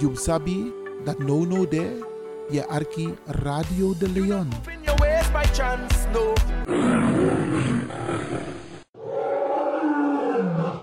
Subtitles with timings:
[0.00, 0.72] You sabi
[1.04, 2.00] dat no no de
[2.48, 4.48] je arki Radio de Leon.
[4.72, 6.32] In your ways by chance, no.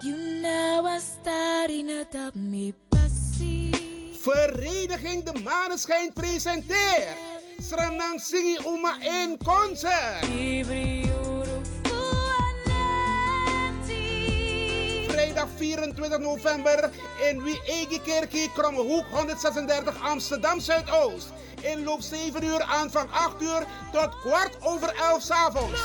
[0.05, 3.73] You know I starting to me passy.
[4.21, 7.17] Vereniging De Maneschijn presenteert
[7.57, 10.29] Sranang Singi Uma in concert.
[15.57, 16.89] 24 november
[17.29, 21.31] in Wiegekerkie, Krommehoek 136 Amsterdam Zuidoost.
[21.61, 25.81] Inloop 7 uur, aanvang 8 uur tot kwart over 11 's avonds.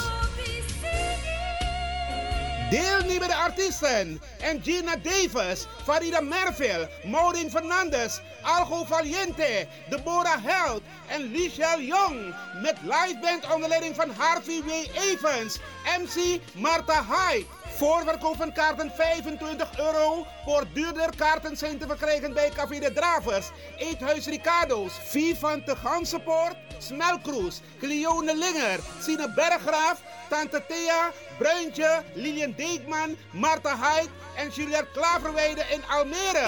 [2.71, 4.21] Deelnemende artiesten:
[4.63, 12.35] Gina Davis, Farida Merville, Maureen Fernandes, Algo Valiente, Deborah Held en Lichelle Jong.
[12.63, 14.71] Met liveband onder leiding van Harvey W.
[14.95, 15.59] Evans,
[15.99, 17.47] MC Marta Hyde.
[17.83, 20.27] Voorverkoop van kaarten 25 euro.
[20.45, 27.61] Voor duurder kaarten zijn te verkrijgen bij Café de Dravers, Eethuis Ricardo's, Vivante Gansenpoort, Smelkroes,
[27.79, 35.83] Cleone Linger, Sine Berggraaf, Tante Thea, Bruintje, Lilian Deekman, Marta Hyde en Juliette Klaverweide in
[35.89, 36.47] Almere.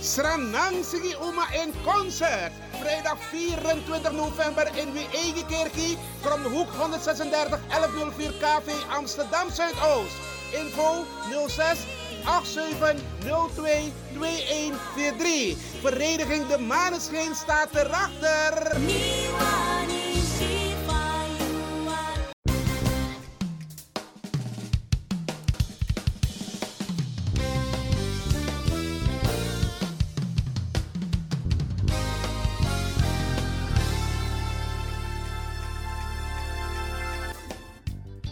[0.00, 2.52] Sranang Sigi Uma in concert.
[2.80, 5.98] Vrijdag 24 november in Wiegekerkie.
[6.20, 10.16] From de hoek 136 1104 KV Amsterdam Zuidoost.
[10.52, 11.04] Info
[11.46, 11.78] 06
[12.24, 15.56] 8702 2143.
[15.80, 18.76] Vereniging De Maneschijn staat erachter.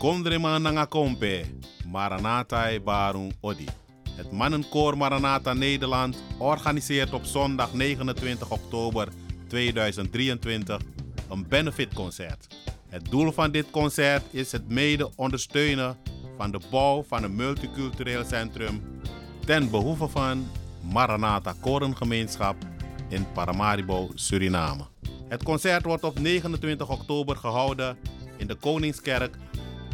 [0.06, 1.44] Kondrema nanga kompe,
[1.84, 3.64] Maranatha e Barung Odi.
[4.16, 9.08] Het mannenkoor Maranatha Nederland organiseert op zondag 29 oktober
[9.48, 10.80] 2023
[11.30, 12.46] een benefitconcert.
[12.88, 15.96] Het doel van dit concert is het mede ondersteunen
[16.36, 19.00] van de bouw van een multicultureel centrum
[19.44, 20.48] ten behoeve van
[20.92, 22.56] Maranatha Korengemeenschap
[23.08, 24.84] in Paramaribo, Suriname.
[25.28, 27.96] Het concert wordt op 29 oktober gehouden
[28.36, 29.36] in de Koningskerk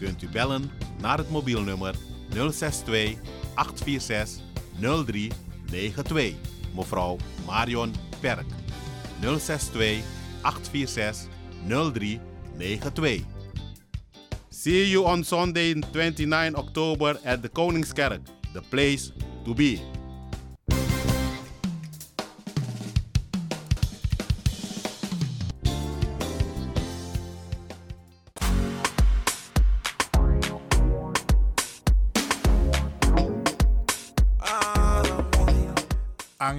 [0.00, 1.94] kunt u bellen naar het mobielnummer
[2.28, 3.18] 062
[3.54, 4.44] 846
[4.80, 6.34] 0392.
[6.74, 7.16] Mevrouw
[7.46, 8.46] Marion Perk.
[9.20, 10.02] 062
[10.42, 11.28] 846
[11.66, 13.24] 0392.
[14.48, 18.20] See you on Sunday 29 October at the Koningskerk,
[18.52, 19.12] the place
[19.44, 19.99] to be.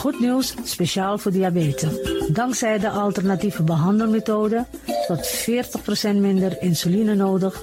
[0.00, 1.92] Goed nieuws, speciaal voor diabetes.
[2.32, 4.66] Dankzij de alternatieve behandelmethode
[5.06, 5.48] tot
[6.08, 7.62] 40% minder insuline nodig,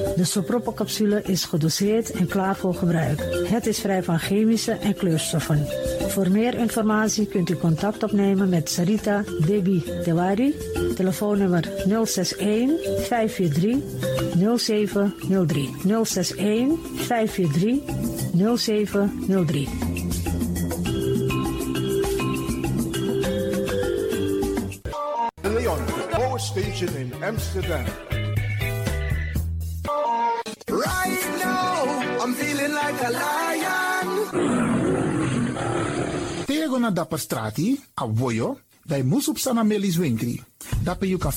[0.15, 3.19] De sopropocapsule is gedoseerd en klaar voor gebruik.
[3.47, 5.67] Het is vrij van chemische en kleurstoffen.
[6.07, 10.55] Voor meer informatie kunt u contact opnemen met Sarita Debi Dewari.
[10.95, 11.63] Telefoonnummer
[12.05, 12.71] 061
[13.07, 13.77] 543
[14.57, 15.69] 0703.
[16.03, 17.79] 061 543
[18.57, 19.69] 0703.
[25.41, 27.83] De Leon, the power station in Amsterdam.
[30.81, 34.07] Right now, I'm feeling like a lion.
[36.45, 40.41] Tego na dapper strati, a voyo, dai musup sana melis winkri.
[40.83, 41.31] Dapper you kan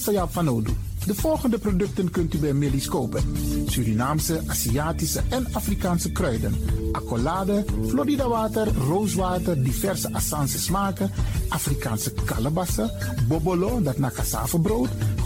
[0.00, 0.74] sa van nodu.
[1.06, 3.22] De volgende producten kunt u bij Melis kopen.
[3.66, 6.54] Surinaamse, Aziatische en Afrikaanse kruiden.
[6.92, 11.10] Accolade, Florida water, rooswater, diverse Assange smaken.
[11.48, 12.90] Afrikaanse kalebassen,
[13.28, 14.10] bobolo, dat na
[14.62, 14.88] brood.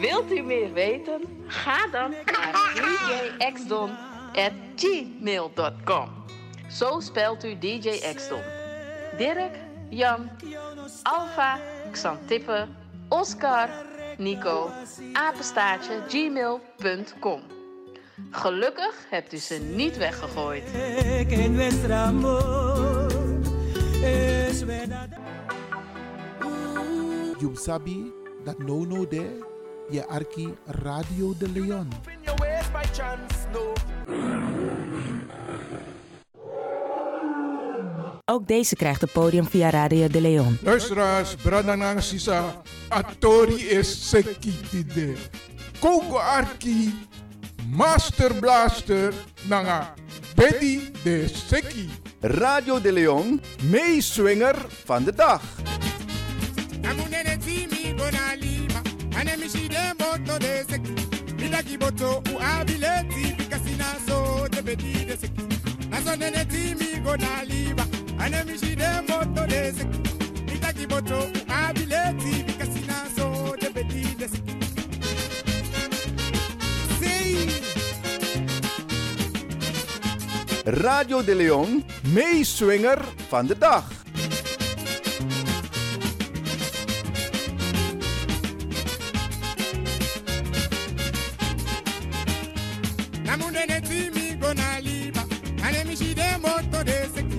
[0.00, 1.44] Wilt u meer weten?
[1.46, 2.72] Ga dan naar
[3.38, 6.08] djxdon.gmail.com
[6.70, 8.40] Zo spelt u DJ Xdon.
[9.16, 9.56] Dirk,
[9.88, 10.30] Jan,
[11.02, 11.58] Alpha,
[11.92, 12.66] Xantippe,
[13.08, 13.68] Oscar,
[14.16, 14.70] Nico,
[15.12, 17.40] apenstaartje, gmail.com.
[18.30, 20.70] Gelukkig hebt u ze niet weggegooid.
[27.38, 28.12] You sabi
[28.44, 29.49] that no no there,
[29.90, 31.88] je arki Radio de Leon.
[38.24, 40.58] Ook deze krijgt het podium via Radio de Leon.
[40.62, 45.14] Luisteraars, Bradanang Sisa, Atori is Sekitide.
[45.80, 46.94] Kongo Arki,
[47.70, 49.12] Master Blaster,
[49.48, 49.94] Nanga,
[50.34, 51.88] Betty de Seki.
[52.20, 55.42] Radio de Leon, meeswinger van de dag.
[60.70, 60.94] Seki
[61.40, 65.44] midaki boto u abileti bikasina so de bedi de seki
[65.90, 67.84] naso nene timi gona lima
[68.18, 69.98] anemi shide moto de seki
[70.46, 74.54] midaki boto u abileti bikasina so de bedi de seki
[77.00, 77.48] Say
[80.64, 83.99] Radio de Leon, meeswinger van de dag.
[93.30, 95.22] Namunene timi gona lima
[95.62, 97.38] anemi shide moto de seki.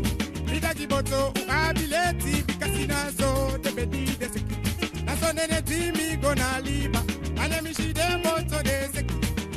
[0.49, 5.03] Midaki boto u abileti bikasina so de bedi de seki.
[5.05, 7.01] Naso nene timi gona lima
[7.43, 9.15] anemi shide moto de seki.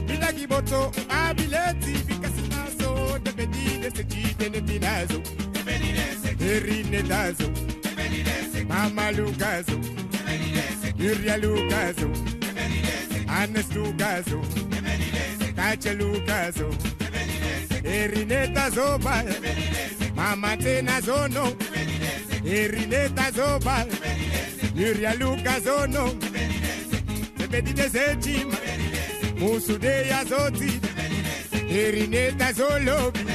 [0.09, 4.35] Midaki boto u abileti bikasina so de bedi de seki.
[4.39, 5.21] Tene tinazo.
[6.41, 7.49] Erine dazo
[8.69, 9.79] mama lugazo
[10.99, 12.09] Yuria lugazo
[13.29, 14.41] Anes lugazo
[15.65, 16.69] kachelukazo
[17.85, 19.25] erineta zoba
[20.17, 21.45] mama tena zono.
[22.45, 23.87] Erineta zoba
[24.75, 26.05] mirialuka zono
[27.45, 28.57] ebedidezecima
[29.39, 30.71] musudeya zoti.
[31.83, 33.34] Erineta zolobi.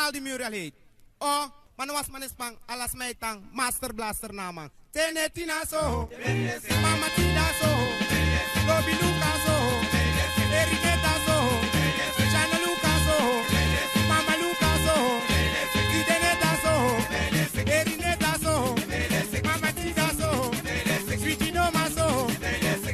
[0.00, 0.72] taal di muralheid.
[1.20, 1.44] O, oh,
[1.76, 4.72] manuas manis pang alas may tang master blaster naman.
[4.88, 6.08] Tene tina so,
[6.80, 7.70] mama tina so,
[8.64, 9.56] Bobby luka so,
[10.56, 11.36] eriketa so,
[12.32, 13.16] chana luka so,
[14.08, 14.96] mama luka so,
[15.92, 16.74] ideneta so,
[17.68, 18.54] erineta so,
[19.44, 20.30] mama tina so,
[21.20, 22.08] swichinoma so,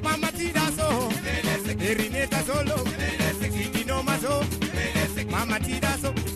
[0.02, 0.88] mama tina so,
[1.86, 2.78] erineta solo,
[3.46, 4.42] idenoma so,
[5.30, 6.35] mama tina so.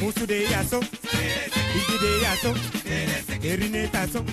[0.00, 0.80] musu de yaso.
[1.78, 2.54] Igi de yaso.
[3.42, 4.24] Erine taso.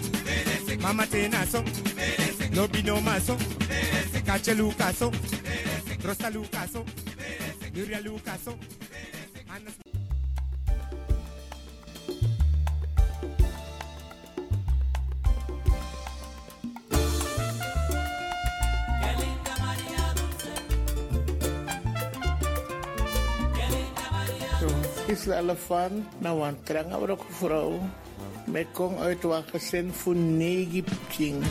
[0.81, 1.63] Mama te naso.
[2.55, 3.37] Lobi no maso.
[4.25, 5.11] Kachelu kaso
[6.03, 6.85] rosalu kaso
[7.73, 8.57] mirialu kaso
[25.13, 27.79] So, Isla Elefant, nou een trange ook vrouw.
[28.45, 31.43] Met kong uit wat gezin voor negi pching.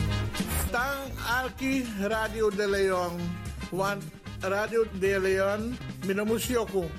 [0.71, 3.11] Tang Alki Radio de Leon.
[3.71, 4.03] Want
[4.39, 6.89] Radio de Leon, minamusioko.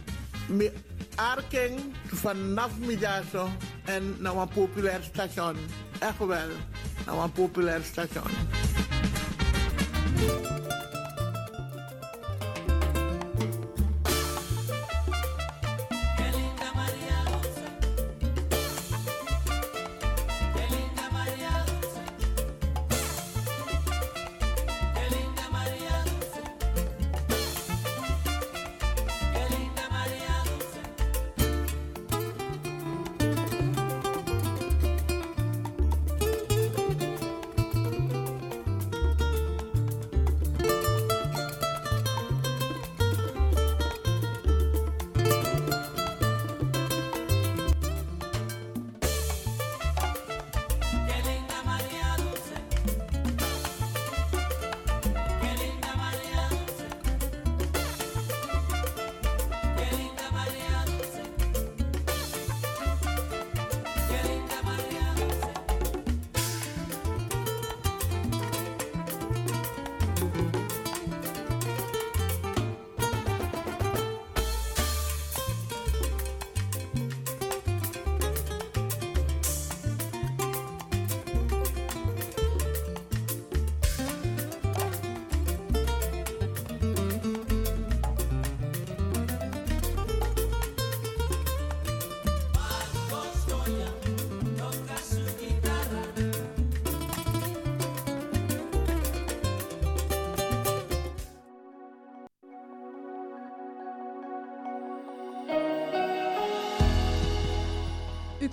[0.49, 0.71] Mi
[1.15, 3.49] arking vanaf middago
[3.85, 5.57] en naar een populair station.
[5.99, 6.49] Echt wel,
[7.07, 8.31] naar een populair station.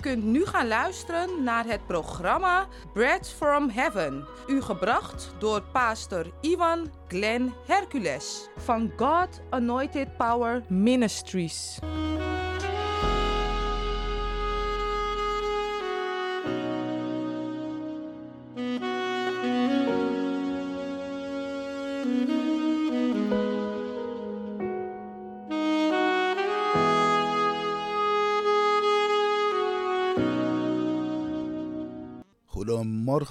[0.02, 4.24] Kunt nu gaan luisteren naar het programma Bread from Heaven.
[4.48, 11.78] U gebracht door pastor Ivan Glenn Hercules van God Anointed Power Ministries.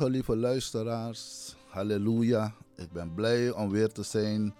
[0.09, 1.55] Lieve luisteraars.
[1.67, 2.53] Halleluja.
[2.75, 4.53] Ik ben blij om weer te zijn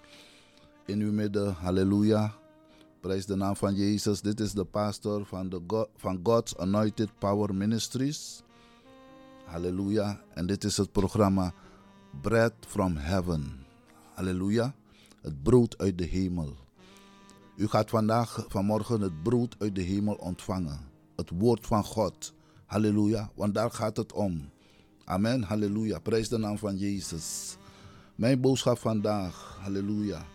[0.85, 1.53] in uw midden.
[1.53, 2.33] Halleluja.
[2.99, 4.21] Prijs de naam van Jezus.
[4.21, 8.43] Dit is de pastor van, de van God's Anointed Power Ministries.
[9.45, 10.21] Halleluja.
[10.33, 11.53] En dit is het programma
[12.21, 13.65] Bread from Heaven.
[14.13, 14.73] Halleluja.
[15.21, 16.55] Het brood uit de hemel.
[17.55, 20.79] U gaat vandaag, vanmorgen, het brood uit de hemel ontvangen.
[21.15, 22.33] Het woord van God.
[22.65, 23.31] Halleluja.
[23.35, 24.49] Want daar gaat het om.
[25.05, 25.43] Amen.
[25.43, 25.99] Halleluja.
[25.99, 27.57] Prijs de naam van Jezus.
[28.15, 29.57] Mijn boodschap vandaag.
[29.61, 30.25] Halleluja.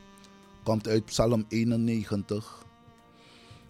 [0.62, 2.64] Komt uit Psalm 91.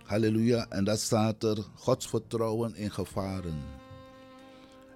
[0.04, 0.66] Halleluja.
[0.68, 3.62] En dat staat er Gods vertrouwen in gevaren.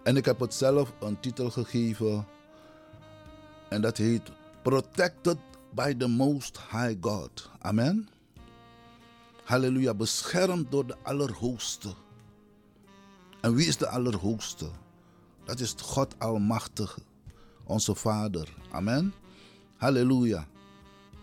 [0.03, 2.27] En ik heb het zelf een titel gegeven.
[3.69, 4.23] En dat heet
[4.63, 5.39] Protected
[5.75, 7.51] by the Most High God.
[7.59, 8.09] Amen.
[9.45, 9.95] Halleluja.
[9.95, 11.89] Beschermd door de Allerhoogste.
[13.41, 14.67] En wie is de Allerhoogste?
[15.51, 17.01] Dat is God Almachtige,
[17.65, 18.55] onze Vader.
[18.71, 19.13] Amen.
[19.77, 20.47] Halleluja.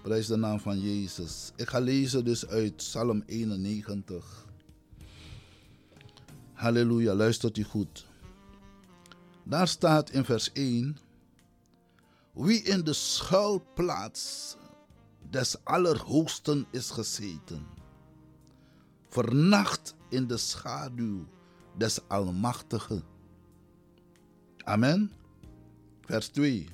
[0.02, 1.52] Prijs de naam van Jezus.
[1.56, 4.46] Ik ga lezen dus uit Psalm 91.
[6.54, 8.06] Halleluja, luistert u goed.
[9.44, 10.98] Daar staat in vers 1:
[12.34, 14.56] Wie in de schuilplaats
[15.30, 17.68] des Allerhoogsten is gezeten,
[19.10, 21.28] vernacht in de schaduw
[21.78, 23.16] des Almachtigen.
[24.68, 25.12] Amen.
[26.02, 26.68] Vers 2.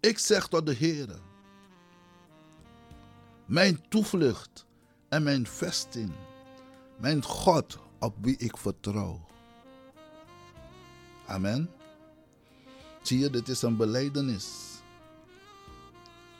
[0.00, 1.08] Ik zeg tot de Heer,
[3.46, 4.66] mijn toevlucht
[5.08, 6.12] en mijn vesting,
[6.96, 9.20] mijn God op wie ik vertrouw.
[11.26, 11.70] Amen.
[13.02, 14.48] Zie je, dit is een beleidenis.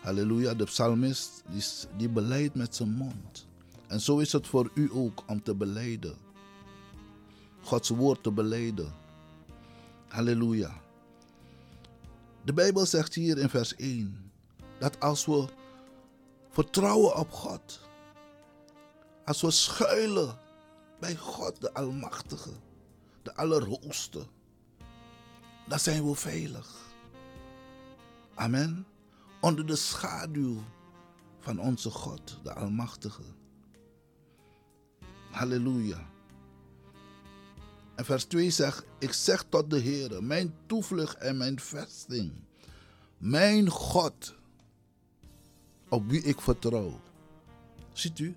[0.01, 1.65] Halleluja, de psalmist die,
[1.97, 3.47] die beleidt met zijn mond.
[3.87, 6.17] En zo is het voor u ook om te beleiden.
[7.63, 9.03] Gods woord te beleiden.
[10.15, 10.81] Halleluja.
[12.45, 14.33] De Bijbel zegt hier in vers 1
[14.79, 15.49] dat als we
[16.51, 17.81] vertrouwen op God,
[19.25, 20.39] als we schuilen
[21.01, 22.51] bij God de Almachtige,
[23.23, 24.27] de Allerhoogste,
[25.69, 26.77] dan zijn we veilig.
[28.35, 28.87] Amen.
[29.41, 30.63] Onder de schaduw
[31.39, 33.23] van onze God, de Almachtige.
[35.31, 36.13] Halleluja.
[37.95, 42.33] En vers 2 zegt: Ik zeg tot de Heer, mijn toevlucht en mijn vesting,
[43.19, 44.35] mijn God,
[45.89, 47.01] op wie ik vertrouw.
[47.93, 48.37] Ziet u?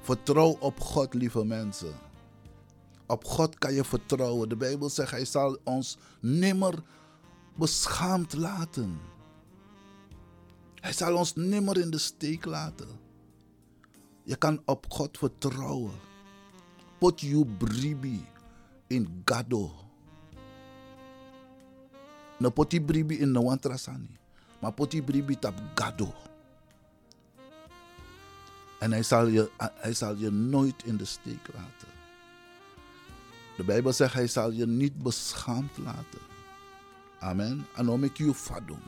[0.00, 1.94] Vertrouw op God, lieve mensen.
[3.06, 4.48] Op God kan je vertrouwen.
[4.48, 6.82] De Bijbel zegt, Hij zal ons nimmer
[7.54, 9.00] beschaamd laten.
[10.74, 12.88] Hij zal ons nimmer in de steek laten.
[14.22, 16.09] Je kan op God vertrouwen.
[17.00, 18.20] Put you bribi
[18.88, 19.70] in gado.
[22.38, 24.18] No poti bribi in no wantrasani.
[24.60, 26.12] Maar poti bribi tap gado.
[28.78, 31.88] En hij zal, je, hij zal je nooit in de steek laten.
[33.56, 36.20] De Bijbel zegt, hij zal je niet beschaamd laten.
[37.18, 37.66] Amen.
[37.76, 38.82] En om ik je fadum.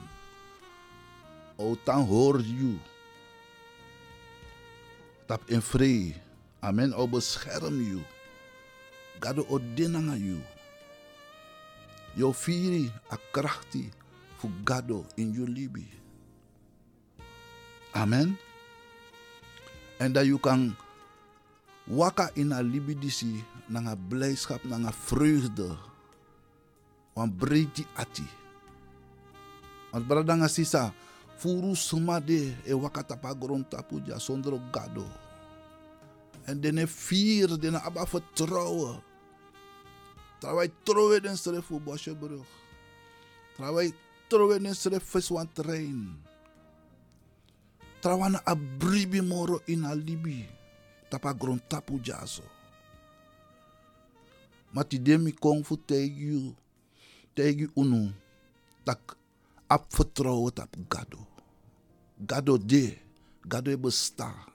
[1.57, 2.77] O, dan hoor je.
[5.27, 6.14] Tap in vrede.
[6.62, 6.94] Amen.
[6.94, 8.01] O bescherm je.
[9.18, 10.38] Gado o dinanga je.
[12.14, 13.90] Jo firi a krachti
[14.38, 15.87] fu gado in je libi.
[17.92, 18.38] Amen.
[19.98, 20.75] En dat je kan
[21.87, 25.77] waka in a libidisi, nanga blijdschap, nanga vreugde.
[27.12, 28.27] Want breedi ati.
[29.90, 30.92] Want bradanga sisa,
[31.37, 35.05] furu sumade e waka tapa grond tapuja zonder gado.
[36.44, 39.02] En dene vier, dene abba vertrouwen.
[40.42, 42.46] Terwijl trouwen den stref voor Bosjebrug.
[43.57, 43.92] Terwijl
[44.26, 46.18] trouwen den stref viswan trein.
[48.00, 50.48] Trawana abribi moro in alibi.
[51.09, 52.42] Tapa grond tapu jaso.
[54.72, 56.55] Mati demi kong fu tegi
[57.35, 58.11] tegi unu.
[58.83, 59.16] Tak
[59.66, 61.26] ap vertrouwen tap gado.
[62.26, 62.98] Gado de.
[63.46, 64.52] Gado e besta.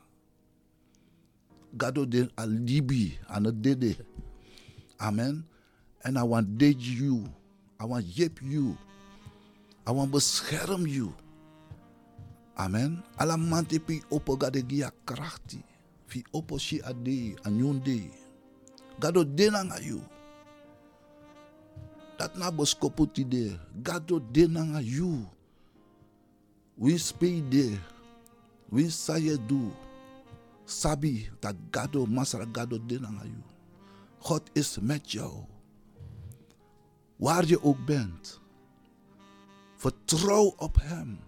[1.78, 3.18] Gado de alibi.
[3.30, 3.96] Ana dede.
[5.00, 5.46] Amen.
[6.04, 7.30] And I want date you.
[7.80, 8.78] I want yip you.
[9.86, 11.13] I want bescherm you.
[12.58, 13.04] Amen.
[13.20, 15.62] Alamante pi opo gade gia krachti.
[16.08, 18.10] Fi opo si ade anyunde.
[19.00, 20.02] Gado denanga you.
[22.18, 23.54] Dat na boskoputi de.
[23.84, 25.22] Gado denanga you.
[26.78, 27.78] Win spei de.
[28.72, 29.70] Win saye du.
[30.67, 33.43] Sabi dat gado masra gado denanga you.
[34.19, 35.45] God is met jou.
[37.15, 38.39] Waar je ook bent.
[39.75, 41.19] Vertrouw op Hem.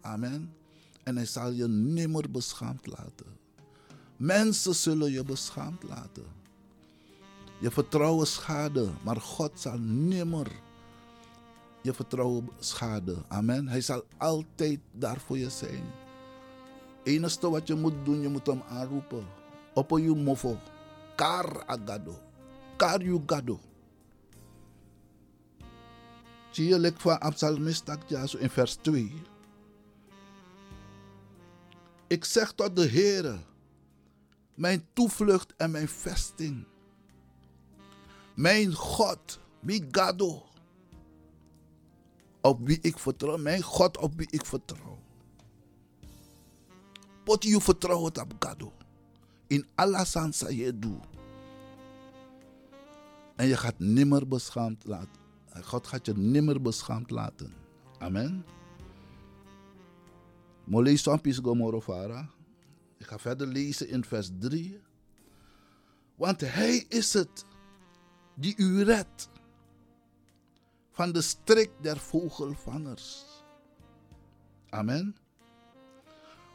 [0.00, 0.54] Amen.
[1.02, 3.38] En hij zal je nimmer beschaamd laten.
[4.16, 6.26] Mensen zullen je beschaamd laten.
[7.60, 10.50] Je vertrouwen schade, maar God zal nimmer
[11.82, 13.16] je vertrouwen schade.
[13.28, 13.68] Amen.
[13.68, 15.84] Hij zal altijd daar voor je zijn.
[17.02, 19.26] Enige wat je moet doen, je moet hem aanroepen.
[19.74, 20.58] Op je mofo.
[21.16, 22.18] Kar agado.
[22.76, 23.60] Kar you gado.
[26.50, 27.88] Zie je, lek van Absalmist
[28.38, 29.12] in vers 2.
[32.06, 33.38] Ik zeg tot de Heere,
[34.54, 36.64] mijn toevlucht en mijn vesting.
[38.34, 40.42] Mijn God, wie gado.
[42.40, 44.89] Op wie ik vertrouw, mijn God op wie ik vertrouw.
[47.30, 48.72] Pot je vertrouwen op gado.
[49.46, 51.04] In alle sansa je doet.
[53.36, 55.20] En je gaat nimmer beschaamd laten.
[55.62, 57.52] God gaat je nimmer beschaamd laten.
[57.98, 58.44] Amen.
[60.64, 62.30] Molei Sampis Gomorofara.
[62.98, 64.80] Ik ga verder lezen in vers 3.
[66.16, 67.44] Want hij is het
[68.34, 69.28] die u redt
[70.90, 73.24] van de strik der vogelvangers.
[74.68, 75.16] Amen.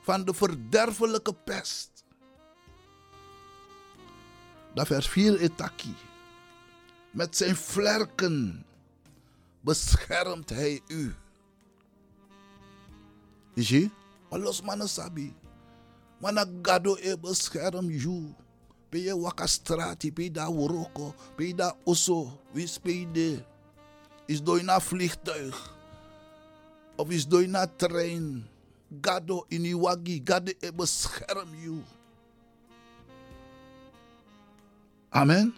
[0.05, 2.03] Van de verderfelijke pest.
[4.73, 5.95] Dat vers 4 etaki.
[7.11, 8.65] Met zijn vlerken
[9.61, 11.15] beschermt hij u.
[13.53, 13.89] Is je?
[14.29, 15.33] Alles mannen sabi.
[16.21, 18.35] Mana gado e bescherm you.
[18.89, 23.43] Pe je wakastrati, pe da woroko, pe da osso, wis pe de.
[24.25, 25.73] Is dooi na vliegtuig.
[26.95, 28.47] Of is dooi na trein.
[29.01, 31.83] Gado in iwagi, gado bescherm you.
[35.09, 35.55] Amen.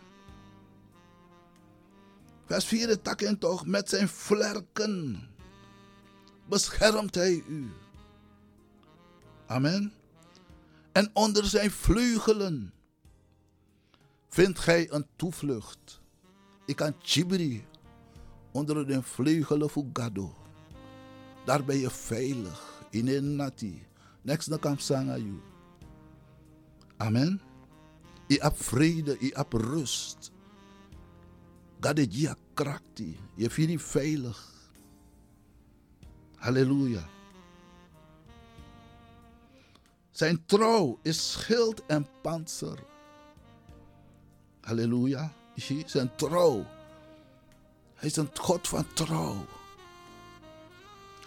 [2.46, 5.28] Vers 4 takken toch, met zijn vlerken
[6.48, 7.70] beschermt hij u.
[9.46, 9.94] Amen.
[10.92, 12.74] En onder zijn vleugelen
[14.30, 16.02] vindt gij een toevlucht.
[16.66, 17.66] Ik kan chibri
[18.52, 20.36] onder de vleugelen van Gado.
[21.46, 22.77] Daar ben je veilig.
[22.90, 23.86] In een nati.
[24.22, 25.42] Next na kam sanga you.
[26.98, 27.42] Amen.
[28.28, 30.32] Je hebt vrede, je hebt rust.
[31.80, 33.20] Gade jia krakti.
[33.36, 34.54] Je vindt je veilig.
[36.36, 37.10] Halleluja.
[40.12, 42.80] Zijn trouw is schild en panzer.
[44.62, 45.32] Halleluja.
[45.86, 46.66] Zijn trouw.
[47.94, 49.46] Hij is een God van trouw.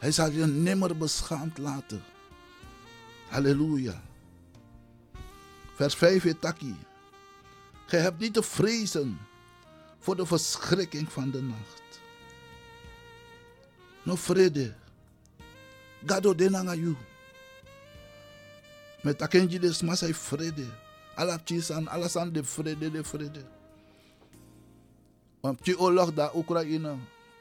[0.00, 2.02] Hij zal je nimmer beschaamd laten.
[3.28, 4.02] Halleluja.
[5.74, 6.74] Vers 5 etaki.
[7.86, 9.18] Gij hebt niet te vrezen
[9.98, 12.00] voor de verschrikking van de nacht.
[14.02, 14.74] No vrede.
[16.06, 16.96] Gado denanga you.
[19.02, 20.66] Met akenji de smasai vrede.
[21.14, 23.44] Alapchisan, alasan de vrede, de vrede.
[25.40, 26.96] Want die oorlog daar Oekraïne,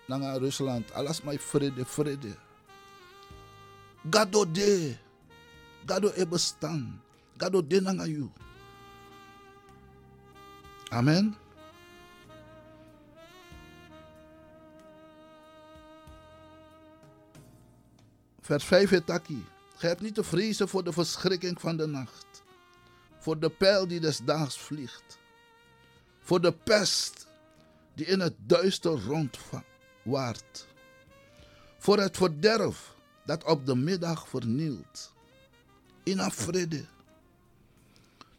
[0.06, 2.36] naar Rusland, alles maar vrede, vrede.
[4.10, 4.98] Gado de,
[5.86, 7.02] gado e bestaan,
[7.38, 8.06] gado de nanga.
[10.90, 11.36] Amen.
[18.42, 19.46] Vers 5 etaki.
[19.76, 22.44] Gij hebt niet te vrezen voor de verschrikking van de nacht.
[23.20, 25.20] Voor de pijl die des daags vliegt.
[26.20, 27.28] Voor de pest
[27.94, 30.68] die in het duister rondwaart.
[31.78, 32.96] Voor het verderf
[33.30, 35.14] dat op de middag vernielt.
[36.04, 36.86] In een vrede.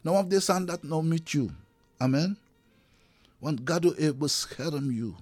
[0.01, 1.49] Nou op this hand dat nou met you.
[1.97, 2.37] Amen.
[3.37, 5.13] Want God heeft bescherm you.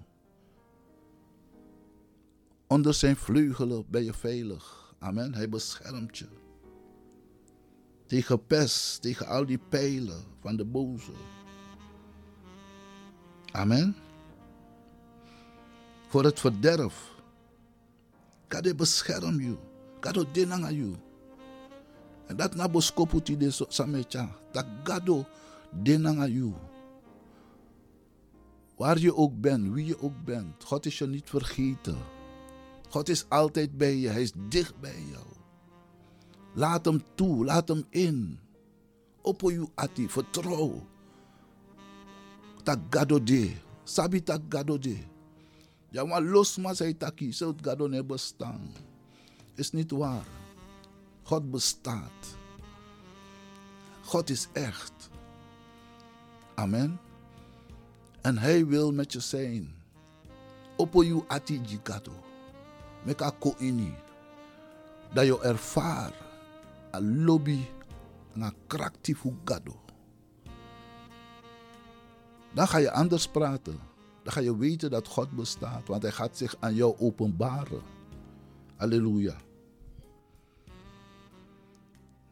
[2.67, 4.93] Onder zijn vleugelen ben je veilig.
[4.99, 5.33] Amen.
[5.33, 6.27] Hij beschermt je.
[8.05, 11.11] Tegen pest, tegen al die pijlen van de boze.
[13.51, 13.95] Amen.
[16.07, 17.18] Voor het verderf.
[18.49, 19.57] God bescherm je.
[20.01, 20.95] God denanga you.
[22.27, 24.29] En dat na boskoputi de samecha.
[24.51, 25.25] Dat God
[25.71, 26.53] denanga you.
[28.77, 30.63] Waar je ook bent, wie je ook bent.
[30.63, 31.97] God is je niet vergeten.
[32.89, 34.07] God is altijd bij je.
[34.07, 35.25] Hij is dicht bij jou.
[36.53, 37.45] Laat hem toe.
[37.45, 38.39] Laat hem in.
[39.21, 40.09] Opo you ati.
[40.09, 40.87] Vertrouw.
[42.63, 43.51] Tak gado de.
[43.83, 44.97] Sabi tak gado de.
[45.89, 47.33] Ja, maar los maar zei taki.
[47.33, 48.71] Zult gado ne bestaan.
[49.55, 50.25] Is niet waar.
[51.23, 52.37] God bestaat.
[54.03, 55.09] God is echt.
[56.55, 56.99] Amen.
[58.21, 59.75] En hij wil met je zijn.
[60.77, 62.11] Opo you ati jigado.
[63.03, 63.93] Meka ko ini.
[65.13, 66.13] Dat je ervaar.
[66.93, 67.65] A lobby.
[68.33, 69.81] Een krachtig gado.
[72.53, 73.88] Dan ga je anders praten.
[74.23, 75.87] Dan ga je weten dat God bestaat.
[75.87, 77.81] Want hij gaat zich aan jou openbaren.
[78.75, 79.35] Halleluja.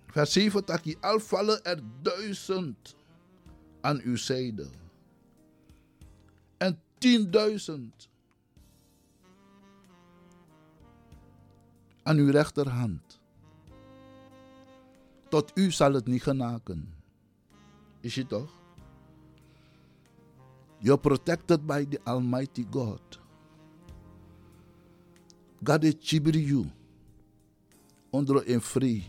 [0.05, 0.95] Vers 7 taki.
[1.01, 2.95] Al vallen er duizend
[3.81, 4.67] aan uw zijde.
[6.57, 8.09] En tienduizend
[12.03, 13.19] aan uw rechterhand.
[15.29, 16.93] Tot u zal het niet genaken.
[17.99, 18.51] Is je toch?
[20.79, 23.01] You're protected by the Almighty God.
[25.63, 25.95] God is
[26.47, 26.65] you.
[28.09, 29.03] Onder een vrij.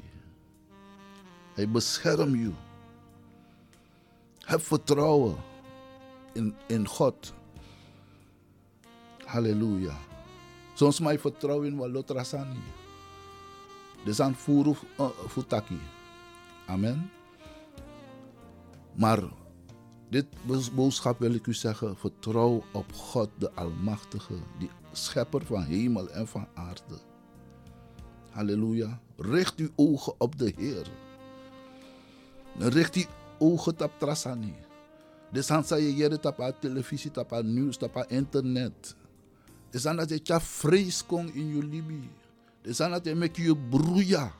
[1.54, 2.50] Hij beschermt je.
[4.38, 5.36] Heb vertrouwen
[6.32, 7.32] in, in God.
[9.24, 9.96] Halleluja.
[10.74, 12.60] Soms mij vertrouwen in wat lotrasani.
[14.04, 14.20] Dus
[15.00, 15.80] uh, futaki.
[16.66, 17.10] Amen.
[18.94, 19.22] Maar
[20.08, 20.26] dit
[20.74, 26.28] boodschap wil ik u zeggen: vertrouw op God, de Almachtige, die schepper van hemel en
[26.28, 26.98] van aarde.
[28.30, 29.00] Halleluja.
[29.16, 30.86] Richt uw ogen op de Heer.
[32.58, 33.04] Richt uw
[33.38, 34.54] ogen op Trasani.
[35.32, 38.96] Dus aan je op televisie, op nieuws, op internet.
[39.70, 42.10] Dus aan dat je vrees kon in je Libi.
[42.62, 44.32] Dus aan dat je met je broeia.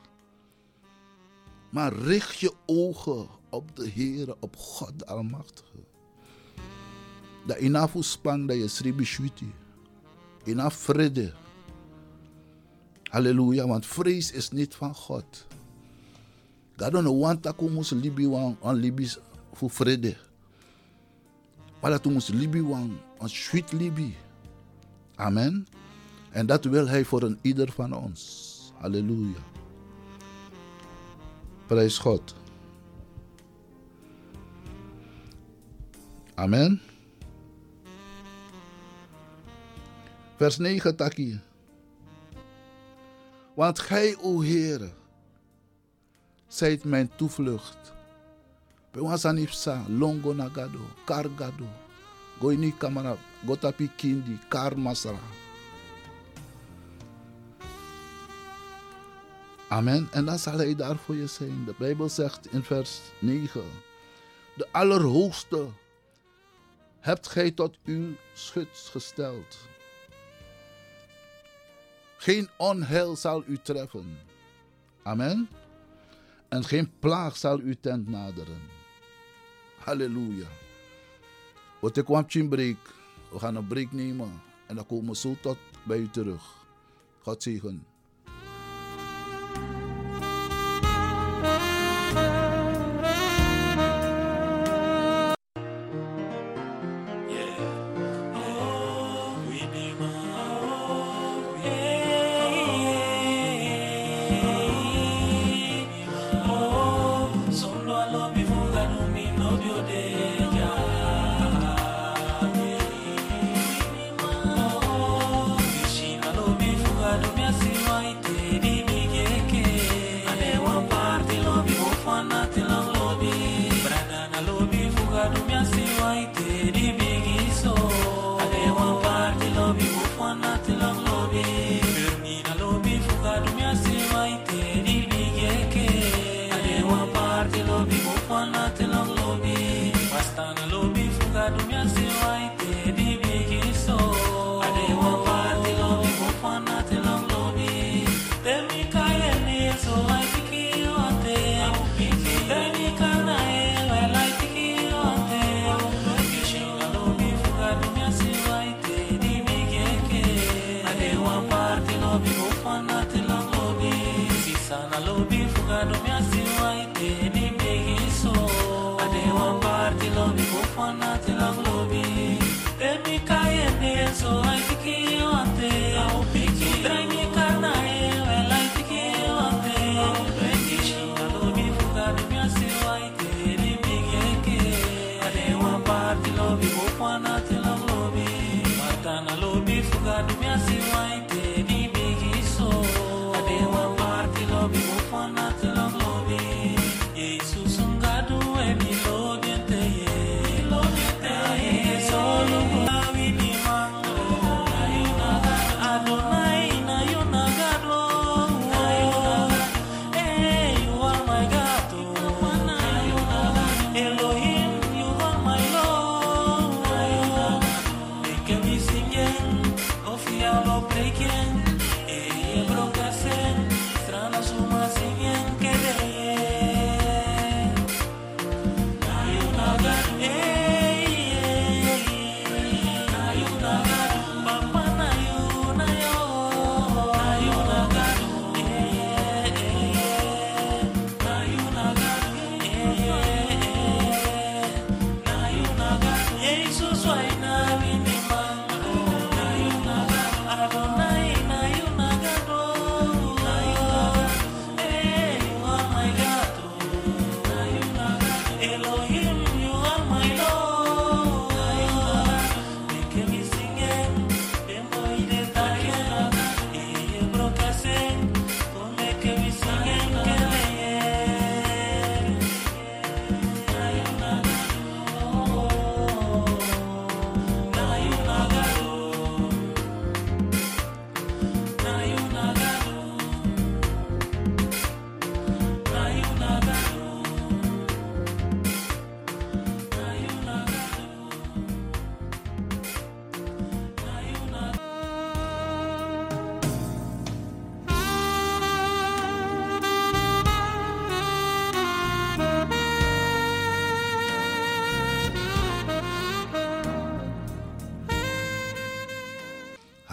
[1.69, 5.77] Maar richt je ogen op de Heer, op God de Almachtige.
[7.45, 9.53] Dat inafu spang dat je sribi shwiti.
[10.45, 11.33] Ina vrede.
[13.03, 15.47] Halleluja, want vrees is niet van God.
[16.75, 19.09] Don't want we moest libi wan aan libi
[19.53, 20.15] voor vrede.
[21.81, 24.15] Maar dat moest libi wan aan sweet libi.
[25.15, 25.67] Amen.
[26.31, 28.47] En dat wil hij voor een ieder van ons.
[28.77, 29.39] Halleluja.
[31.67, 32.35] Prijs God.
[36.39, 36.81] Amen.
[40.35, 41.41] Vers 9, Taki.
[43.55, 44.93] Want gij, o Heer,
[46.47, 47.93] zijt mijn toevlucht.
[48.91, 51.67] Pewansanipsa, longo nagado, kargado,
[52.39, 54.39] goini kamara, gotapi kindi.
[59.69, 60.07] Amen.
[60.11, 61.65] En dan zal hij daar voor je zijn.
[61.65, 63.63] De Bijbel zegt in vers 9.
[64.55, 65.67] De Allerhoogste
[66.99, 69.57] hebt gij tot uw schut gesteld.
[72.17, 74.17] Geen onheil zal u treffen.
[75.03, 75.49] Amen.
[76.47, 78.61] En geen plaag zal uw tent naderen.
[79.77, 80.47] Halleluja.
[81.79, 82.93] Wat ik kwam break.
[83.31, 84.41] We gaan een break nemen.
[84.67, 86.65] En dan komen we zo tot bij u terug.
[87.21, 87.85] God zegen.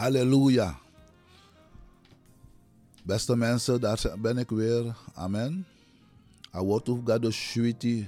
[0.07, 0.78] Halleluja.
[3.02, 4.96] Beste mensen, daar ben ik weer.
[5.14, 5.66] Amen.
[6.54, 8.07] A word of God is.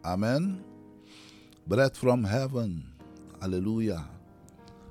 [0.00, 0.64] Amen.
[1.64, 2.84] Bread from heaven.
[3.38, 4.10] Halleluja.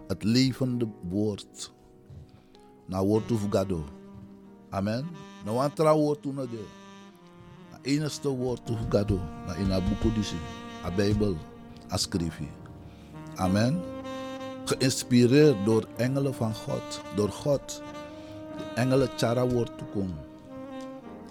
[0.07, 1.71] Het levende woord.
[2.86, 3.73] Na woord of God.
[4.69, 5.07] Amen.
[5.45, 6.65] Nou een trouw woord toen de.
[7.71, 7.80] Na
[8.30, 9.09] woord of God.
[9.45, 10.38] Na in a boek disi.
[10.86, 11.38] A Bijbel.
[11.91, 11.97] A.
[13.36, 13.99] Amen.
[14.70, 17.01] Geïnspireerd door engelen van God.
[17.15, 17.82] Door God.
[18.57, 20.17] De engelen tjara woord toekomen.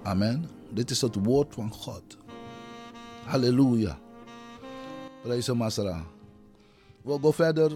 [0.02, 0.50] Amen.
[0.70, 2.16] Dit is het woord van God.
[3.24, 3.98] Halleluja.
[5.22, 6.04] Prijs hem, Masra.
[7.02, 7.72] We gaan verder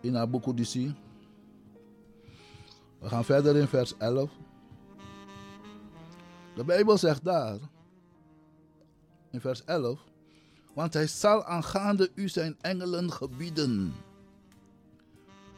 [0.00, 0.94] in Odyssee.
[2.98, 4.30] We gaan verder in vers 11.
[6.54, 7.58] De Bijbel zegt daar,
[9.30, 10.00] in vers 11,
[10.80, 13.94] want hij zal aangaande u zijn engelen gebieden,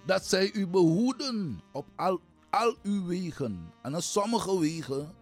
[0.07, 2.21] dat zij u behoeden op al,
[2.51, 3.73] al uw wegen.
[3.83, 5.15] En op sommige wegen,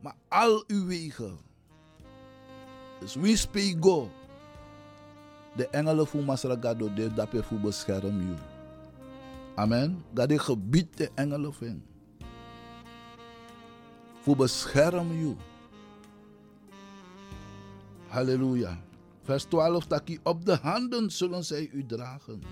[0.00, 1.38] maar al uw wegen.
[3.00, 4.10] Dus wie spreekt go?
[5.56, 8.36] De engelen voor Masragado, de dape voor bescherm.
[9.54, 10.04] Amen.
[10.10, 11.82] Dat ik gebied de engelen vind.
[14.20, 15.36] Voor bescherm u.
[18.08, 18.83] Halleluja.
[19.24, 22.42] Vers 12 taki op de handen zullen zij u dragen.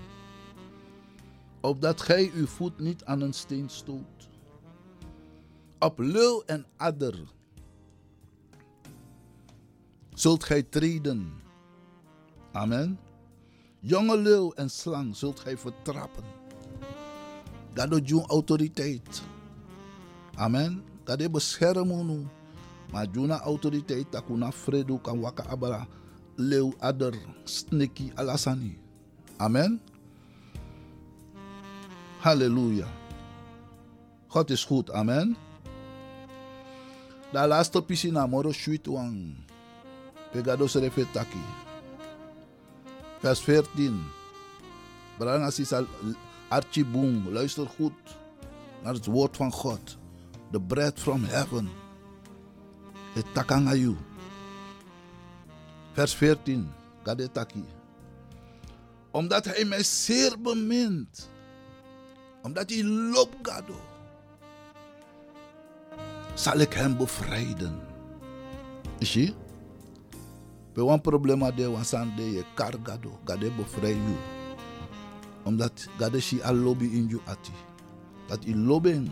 [1.61, 4.29] Opdat gij uw voet niet aan een steen stoot.
[5.79, 7.19] Op leeuw en adder
[10.13, 11.33] zult gij treden.
[12.51, 12.99] Amen.
[13.79, 16.23] Jonge leeuw en slang zult gij vertrappen.
[17.73, 19.21] Dat doet je autoriteit.
[20.35, 20.83] Amen.
[21.03, 22.29] Dat is beschermen.
[22.91, 25.87] Maar juna autoriteit takuna fredo kan waka abara
[26.35, 27.13] leeuw adder
[27.43, 28.77] sneki alasani.
[29.37, 29.81] Amen.
[32.19, 32.87] Halleluja.
[34.27, 34.91] God is goed.
[34.91, 35.35] Amen.
[37.33, 39.35] Da laatste piscina moro sweet wang.
[40.31, 41.41] Pegado serefetaki.
[43.21, 43.99] Vers 14.
[45.17, 45.85] Branga sisa
[46.49, 47.93] Archie Boom, luister goed
[48.83, 49.97] naar het woord van God.
[50.51, 51.69] The bread from heaven.
[53.13, 53.95] Het takangayu.
[55.93, 56.71] Vers 14.
[57.03, 57.63] Gadetaki.
[59.11, 61.29] Omdat hij mij zeer bemint.
[62.41, 63.75] Omdat hij loopt gado.
[66.33, 67.79] Zal ik hem bevrijden.
[68.99, 69.33] Je?
[70.73, 73.19] We een probleem de wasan de je kar gado.
[73.25, 74.33] Gade bevrijd you
[75.43, 77.51] omdat God is al lobby in je ati.
[78.27, 79.07] Dat hij lobben.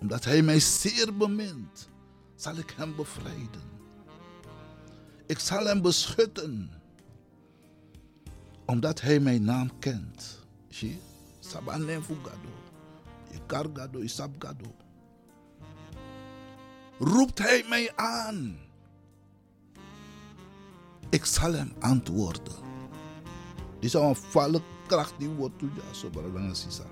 [0.00, 1.88] Omdat hij mij zeer bemint,
[2.34, 3.70] zal ik hem bevrijden.
[5.32, 6.70] Ik zal hem beschutten.
[8.66, 10.38] Omdat hij mijn naam kent.
[10.68, 11.00] Zie,
[11.40, 12.48] sabanen fugado.
[13.30, 14.74] Je kargado, je sabgado.
[16.98, 18.56] Roept hij mij aan.
[21.10, 22.54] Ik zal hem antwoorden.
[23.80, 26.84] Dit is een valle kracht die wordt toe, ja, zo belangrijk sisa.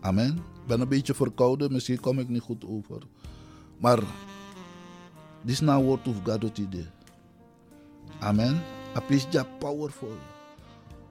[0.00, 0.36] Amen.
[0.36, 3.02] Ik ben een beetje verkouden, misschien kom ik niet goed over.
[3.78, 3.98] Maar
[5.42, 7.00] dit is nou word of God.
[8.22, 8.62] Amen.
[8.94, 10.16] Apis ja powerful.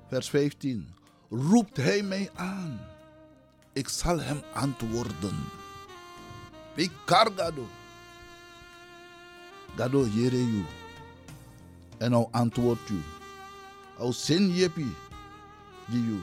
[0.08, 0.96] Vers 15.
[1.30, 2.80] Roept hij mij aan.
[3.74, 5.44] Ik zal hem antwoorden.
[6.76, 7.68] Ik kargado.
[9.76, 10.64] Gado jere.
[11.98, 13.02] En nou antwoord u.
[13.98, 14.96] Au sin jepi.
[15.86, 16.20] Die you.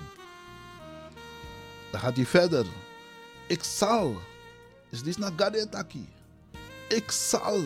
[1.91, 2.67] Dan gaat hij verder.
[3.47, 4.17] Ik zal.
[4.89, 6.09] Is dit naar Gadetaki?
[6.89, 7.65] Ik zal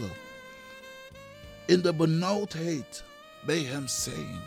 [1.67, 3.05] in de benauwdheid
[3.47, 4.41] bij hem zijn.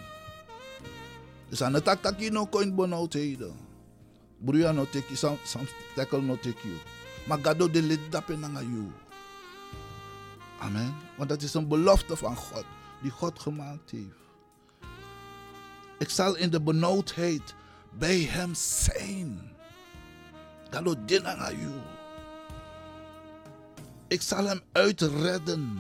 [1.50, 3.56] Dus aan het taki no coin benauwdheden.
[4.38, 6.78] Bruya no teki, sam, sam tackle no you.
[7.28, 8.92] Maar gado de lid dapen na you.
[10.60, 10.94] Amen.
[11.18, 12.66] Want dat is een belofte van God,
[13.02, 14.24] die God gemaakt heeft.
[15.98, 17.56] Ik zal in de benauwdheid
[17.98, 19.52] bij hem zijn.
[20.70, 21.74] Gado dinanga you.
[24.08, 25.78] Ik zal hem uitredden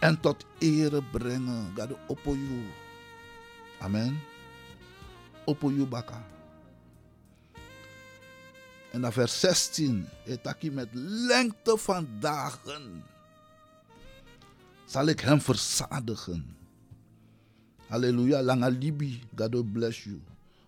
[0.00, 1.72] en tot ere brengen.
[1.76, 2.62] Gado oppo you.
[3.80, 4.18] Amen.
[5.44, 6.24] Oppo you baka.
[8.92, 10.08] En dan vers 16.
[10.24, 13.04] Etaki met lengte van dagen.
[14.84, 16.56] Zal ik hem verzadigen.
[17.86, 18.42] Halleluja.
[18.42, 19.22] Langa libi.
[19.36, 20.20] God bless you.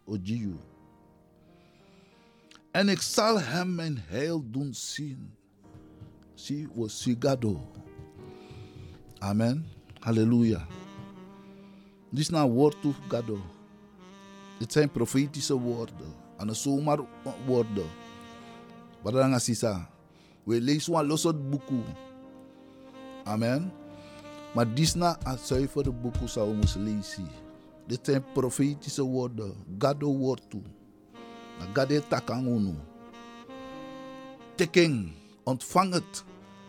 [0.05, 0.57] Oji.
[2.71, 5.31] En ik zal hem mijn heil doen zien.
[6.35, 7.71] Zie, we sigado.
[9.19, 9.67] Amen.
[10.01, 10.67] Halleluja.
[12.11, 13.39] Dit is nou woord toe, Gado.
[14.59, 16.15] Dit zijn profetische woorden.
[16.37, 16.99] En zomaar
[17.47, 17.87] woorden.
[19.03, 19.91] Wat sisa.
[20.45, 21.85] We lezen een losse boeken.
[23.25, 23.73] Amen.
[24.55, 27.29] Maar dit na een zuivere boeken zou moeten lezen.
[27.87, 29.55] Dit zijn profetische woorden.
[29.79, 30.63] Gado woord toe.
[31.73, 32.75] Gade takangunu.
[34.55, 35.13] Teken,
[35.45, 36.25] ontvang het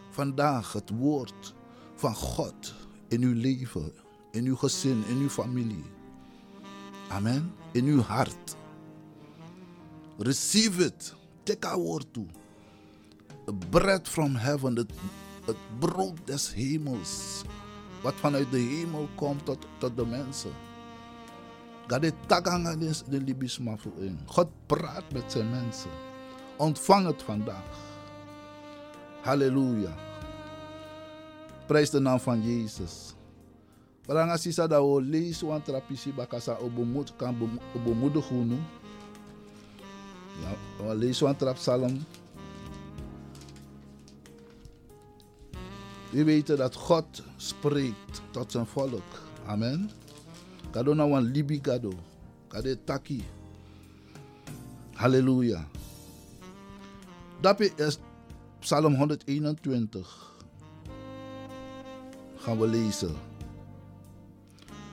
[0.10, 1.54] vandaag, het woord
[2.00, 2.74] van God
[3.08, 3.92] in uw leven,
[4.32, 5.84] in uw gezin, in uw familie.
[7.10, 7.54] Amen.
[7.72, 8.56] In uw hart.
[10.18, 11.14] Receive it.
[11.44, 12.28] Take our woord toe.
[13.50, 14.92] A bread from heaven, het,
[15.46, 17.42] het brood des hemels.
[18.02, 20.52] Wat vanuit de hemel komt tot, tot de mensen.
[21.88, 22.76] God de takanga
[23.10, 24.20] de libisma in.
[24.26, 25.92] God praat met zijn mensen.
[26.58, 27.78] Ontvang het vandaag.
[29.22, 30.09] Halleluja.
[31.70, 33.14] Prijs de naam van Jezus.
[34.06, 37.38] Baranga sisa da o lees wan trapisi bakasa obomut kan
[37.76, 38.58] obomoedig nu.
[40.42, 40.56] Ja,
[40.86, 42.06] we lezen wan trap psalm.
[46.12, 49.10] We weten dat God spreekt tot zijn volk.
[49.46, 49.90] Amen.
[50.72, 51.94] Kado na wan libi gado.
[52.48, 53.24] Kade taki.
[54.94, 55.68] Halleluja.
[57.42, 57.98] Dat is
[58.60, 60.30] Psalm 121.
[62.40, 63.16] Gaan we lezen.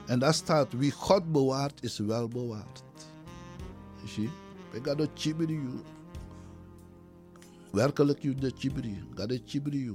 [0.05, 2.83] En daar staat, wie God bewaart is wel bewaard.
[4.05, 4.29] Zie,
[4.71, 5.61] ik ga de chibri
[7.71, 9.03] Werkelijk je de chibri.
[9.15, 9.93] Ga de chibri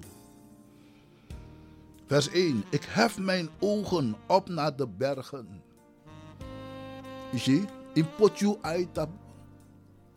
[2.07, 2.64] Vers 1.
[2.70, 5.62] Ik hef mijn ogen op naar de bergen.
[7.34, 9.11] Zie, in potju uitap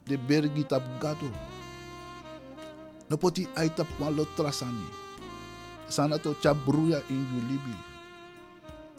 [0.03, 1.29] de bergi tap gado.
[3.07, 5.04] No poti uitap malo trasani.
[5.88, 7.75] Sana to chabruya in Julibi.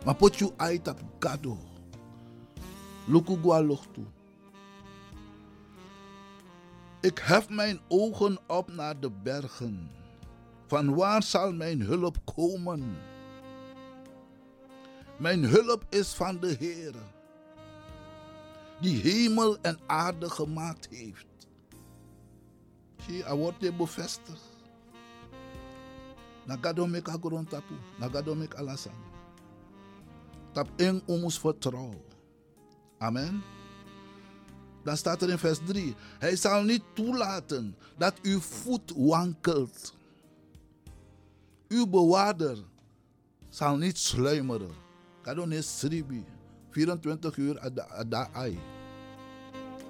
[0.04, 1.58] Maar pot je uit op gado.
[3.06, 4.06] Luku gua lochtu.
[7.00, 9.90] Ik hef mijn ogen op naar de bergen.
[10.66, 12.96] Van waar zal mijn hulp komen?
[15.16, 16.94] Mijn hulp is van de Heer,
[18.80, 21.26] die hemel en aarde gemaakt heeft.
[23.06, 24.55] Zie, hij wordt je bevestigd.
[26.46, 28.94] Nagadomek agrontapu, nagadomek alasan.
[30.52, 32.02] Tap in ons vertrouwen.
[32.98, 33.42] Amen.
[34.82, 35.94] Dan staat er in vers 3.
[36.18, 39.94] Hij zal niet toelaten dat uw voet wankelt.
[41.68, 42.58] Uw bewaarder
[43.50, 44.70] zal niet sluimeren.
[45.22, 46.24] Kadon is sribi.
[46.70, 48.58] 24 uur adai.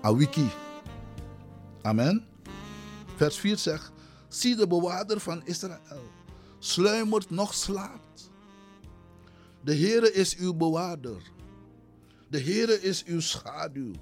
[0.00, 0.48] Awiki.
[1.82, 2.24] Amen.
[3.16, 3.92] Vers 4 zegt.
[4.28, 6.15] Zie de bewaarder van Israël.
[6.66, 8.30] Sluimert nog slaapt.
[9.60, 11.22] De Heere is uw bewaarder.
[12.28, 13.92] De Heere is uw schaduw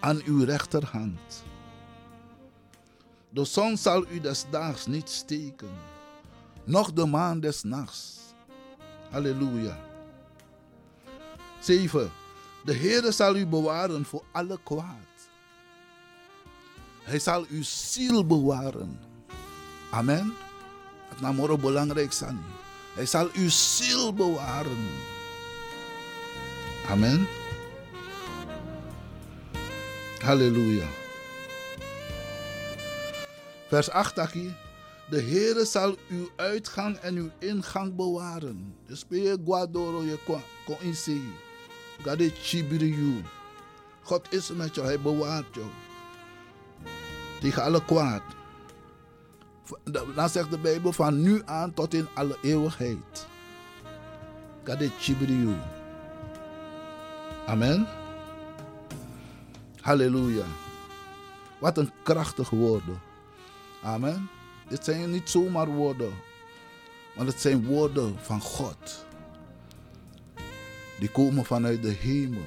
[0.00, 1.44] aan uw rechterhand.
[3.28, 5.70] De zon zal u des daags niet steken,
[6.64, 8.18] noch de maan des nachts.
[9.10, 9.78] Halleluja.
[11.60, 12.10] 7.
[12.64, 15.30] De Heere zal u bewaren voor alle kwaad.
[17.02, 19.00] Hij zal uw ziel bewaren.
[19.90, 20.34] Amen.
[21.12, 22.40] Het namoro belangrijk zijn.
[22.94, 24.88] Hij zal uw ziel bewaren.
[26.88, 27.26] Amen.
[30.18, 30.86] Halleluja.
[33.68, 34.54] Vers 8 aki.
[35.10, 38.74] De Heere zal uw uitgang en uw ingang bewaren.
[38.86, 40.18] Dus ben je guadoro je
[40.64, 41.34] kon inzien.
[42.02, 43.22] Gade chibiri
[44.02, 45.66] God is met jou, hij bewaart jou.
[47.40, 48.22] Tegen alle kwaad.
[50.14, 53.26] Dan zegt de Bijbel van nu aan tot in alle eeuwigheid.
[54.64, 55.56] Gade chibiri
[57.46, 57.86] Amen.
[59.80, 60.44] Halleluja.
[61.58, 63.00] Wat een krachtig woorden.
[63.82, 64.28] Amen.
[64.68, 66.12] Dit zijn niet zomaar woorden,
[67.16, 69.04] maar het zijn woorden van God.
[70.98, 72.46] Die komen vanuit de hemel.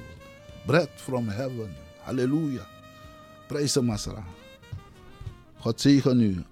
[0.66, 1.76] Bread from heaven.
[2.02, 2.66] Halleluja.
[3.46, 4.24] Prijs de Masra.
[5.58, 6.44] God zegen u.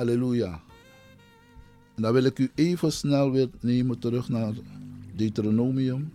[0.00, 0.62] Halleluja.
[1.94, 4.54] En dan wil ik u even snel weer nemen terug naar
[5.16, 6.12] Deuteronomium.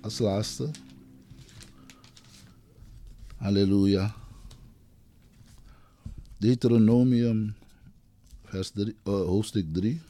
[0.00, 0.70] Als laatste.
[3.36, 4.14] Halleluja.
[6.38, 7.54] Deuteronomium,
[8.44, 10.00] vers 3, uh, hoofdstuk 3.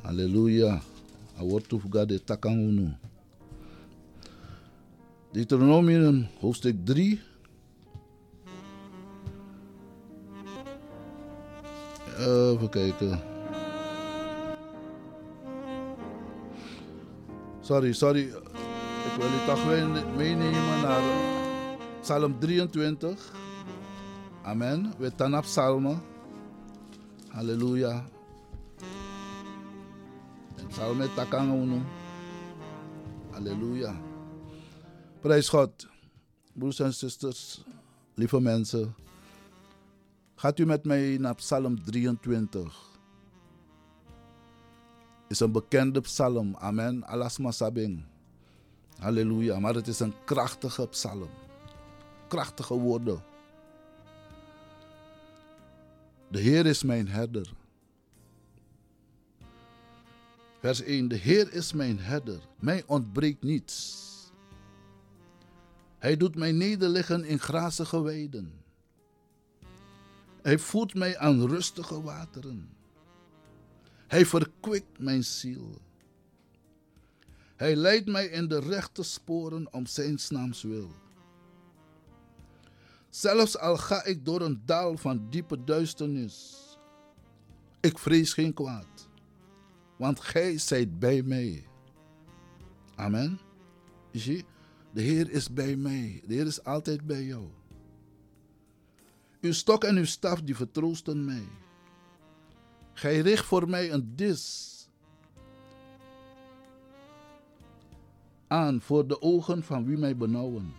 [0.00, 0.82] Halleluja.
[1.38, 2.92] A word of God de.
[5.32, 7.27] Deuteronomium, hoofdstuk 3.
[12.18, 13.20] Even kijken.
[17.60, 18.22] Sorry, sorry.
[19.04, 19.66] Ik wil u toch
[20.16, 21.02] meenemen naar
[22.00, 23.32] Psalm 23.
[24.42, 24.92] Amen.
[24.98, 26.02] We staan op psalmen.
[27.28, 28.04] Halleluja.
[30.56, 31.80] En psalmen takang unu.
[33.30, 33.94] Halleluja.
[35.20, 35.88] Prijs God.
[36.52, 37.62] Broers en zusters,
[38.14, 38.94] lieve mensen.
[40.38, 42.98] Gaat u met mij naar Psalm 23.
[45.28, 46.56] Is een bekende psalm.
[46.56, 47.06] Amen.
[47.06, 48.04] Alasma sabing.
[48.98, 49.58] Halleluja.
[49.58, 51.30] Maar het is een krachtige psalm.
[52.28, 53.22] Krachtige woorden.
[56.28, 57.52] De Heer is mijn herder.
[60.60, 61.08] Vers 1.
[61.08, 62.40] De Heer is mijn herder.
[62.60, 64.06] Mij ontbreekt niets.
[65.98, 68.66] Hij doet mij nederliggen in grazige weiden.
[70.42, 72.68] Hij voert mij aan rustige wateren.
[74.06, 75.80] Hij verkwikt mijn ziel.
[77.56, 80.90] Hij leidt mij in de rechte sporen om zijn naams wil.
[83.10, 86.56] Zelfs al ga ik door een dal van diepe duisternis,
[87.80, 89.08] ik vrees geen kwaad,
[89.96, 91.66] want gij zijt bij mij.
[92.94, 93.40] Amen.
[94.12, 94.44] Zie,
[94.92, 96.22] de Heer is bij mij.
[96.26, 97.48] De Heer is altijd bij jou.
[99.40, 101.48] Uw stok en uw staf die vertroosten mij.
[102.92, 104.76] Gij richt voor mij een dis
[108.46, 110.74] aan voor de ogen van wie mij benauwen.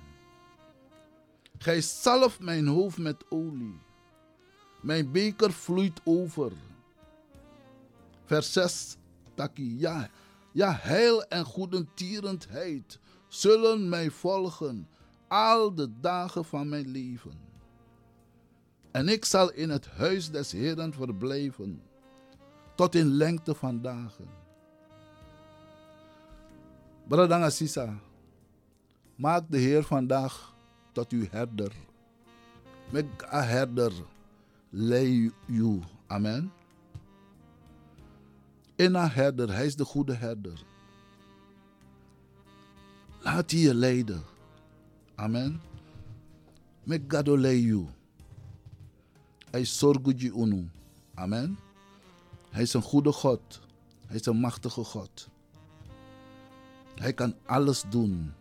[1.58, 3.80] Gij zalft mijn hoofd met olie.
[4.82, 6.52] Mijn beker vloeit over.
[8.26, 8.98] Vers 6,
[9.34, 9.80] Taki.
[9.80, 10.10] Ja,
[10.52, 14.88] ja, heil en goedentierendheid zullen mij volgen
[15.28, 17.49] al de dagen van mijn leven.
[18.92, 21.82] En ik zal in het huis des Heeren verblijven
[22.76, 24.28] tot in lengte van dagen.
[27.08, 28.00] Bradanga Sisa,
[29.16, 30.56] maak de Heer vandaag
[30.92, 31.72] tot uw herder.
[32.90, 33.92] Met een herder
[34.70, 35.80] lei u.
[36.08, 36.52] Amen.
[38.76, 40.64] In een herder, hij is de goede herder.
[43.22, 44.24] Laat je leiden.
[45.16, 45.62] Amen.
[46.84, 47.88] Met gado lei u.
[49.52, 50.70] Hij zorgt je unu.
[51.14, 51.60] Amen.
[52.50, 53.60] Hij is een goede God.
[54.06, 55.30] Hij is een machtige God.
[56.96, 58.34] Hij kan alles doen.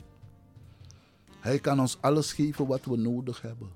[1.40, 3.70] Hij kan ons alles geven wat we nodig hebben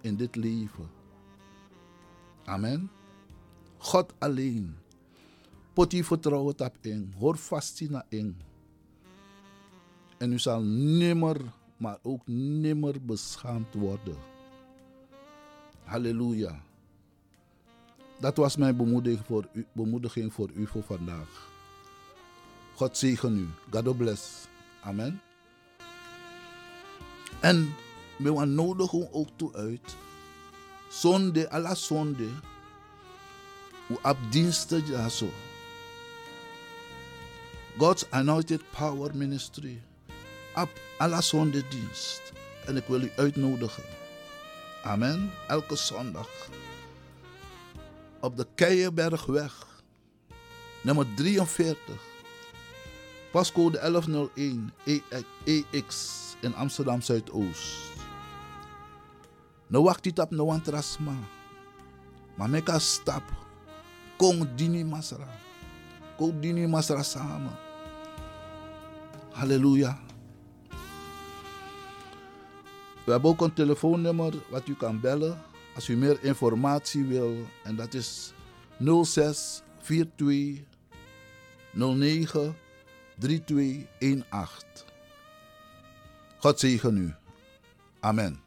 [0.00, 0.90] in dit leven.
[2.44, 2.90] Amen.
[3.78, 4.76] God alleen.
[5.72, 7.14] Pot je vertrouwen op in.
[7.18, 8.36] Hoor vast naar in.
[10.18, 11.40] En u zal nimmer,
[11.76, 14.31] maar ook nimmer beschaamd worden.
[15.92, 16.62] Halleluja.
[18.20, 21.50] Dat was mijn bemoediging voor u, bemoediging voor u voor vandaag.
[22.74, 23.48] God zegen u.
[23.70, 24.46] God bless.
[24.80, 25.20] Amen.
[27.40, 27.74] En
[28.16, 29.96] we nodigen ook toe uit.
[30.90, 32.28] Zonde, alla zonde.
[34.02, 35.28] Op diensten zo.
[37.76, 39.82] God's Anointed Power Ministry.
[40.54, 42.32] Op alla zonde dienst.
[42.66, 44.01] En ik wil u uitnodigen.
[44.82, 45.30] Amen.
[45.48, 46.28] Elke zondag.
[48.20, 49.66] Op de Keienbergweg.
[50.82, 51.76] Nummer 43.
[53.32, 54.72] Pascode 1101
[55.44, 57.90] EX in Amsterdam Zuidoost.
[59.66, 61.14] No wacht dit op no antrasma.
[62.34, 63.22] Maar meka stap.
[64.16, 65.28] Kong dini masra.
[66.16, 67.56] Kong dini masra samen.
[69.32, 69.98] Halleluja.
[73.04, 75.42] We hebben ook een telefoonnummer wat u kan bellen
[75.74, 77.36] als u meer informatie wil.
[77.62, 78.32] En dat is
[79.02, 80.64] 06 42
[81.72, 82.56] 09
[83.18, 84.84] 3218.
[86.38, 87.14] God zegen u.
[88.00, 88.40] Amen.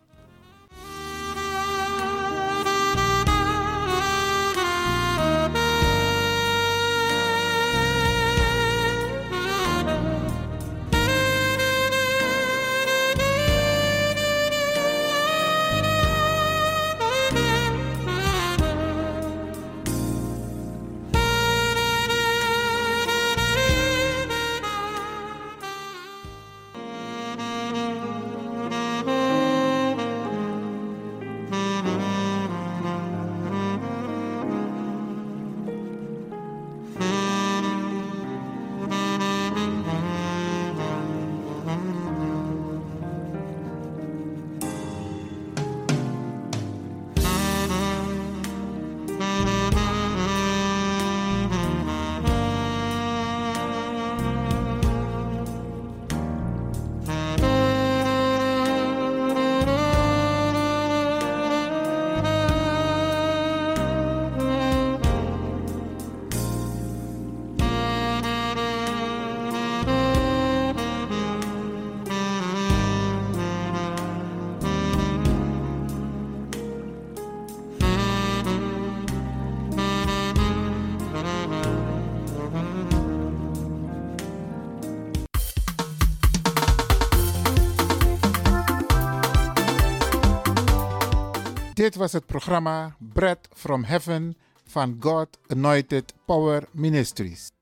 [91.86, 94.36] Dit was het programma Bread from Heaven
[94.68, 97.55] van God Anointed Power Ministries.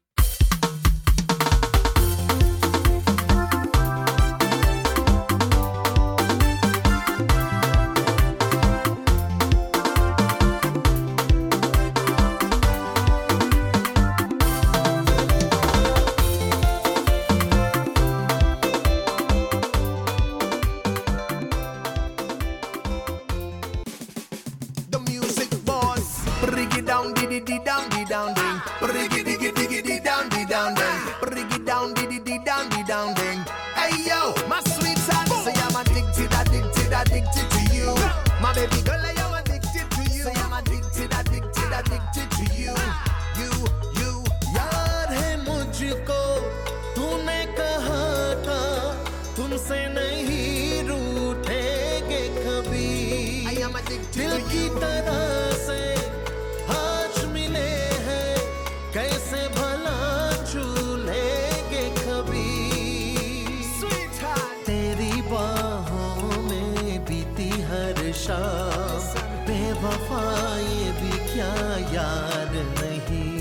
[72.82, 73.34] नहीं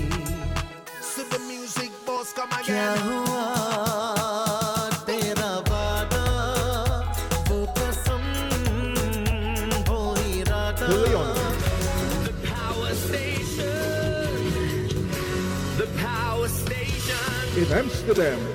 [1.47, 3.43] music boss का क्या हुआ
[17.55, 18.52] In Amsterdam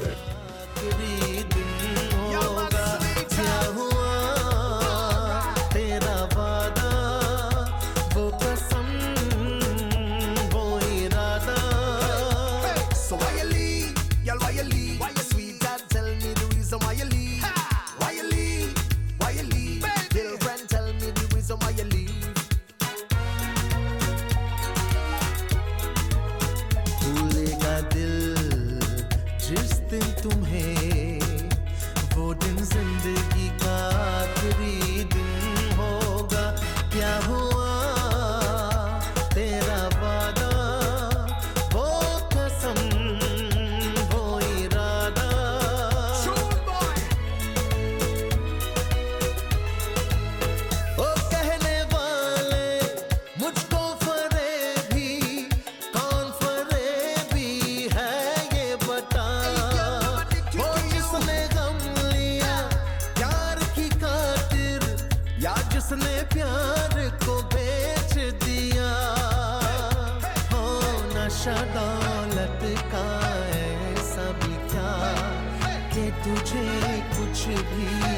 [77.48, 78.17] should be.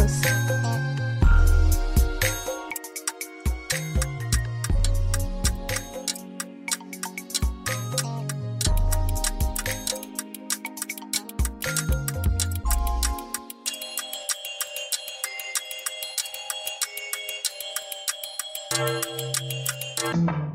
[0.00, 0.39] News.